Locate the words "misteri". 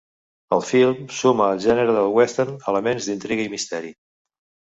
3.57-3.93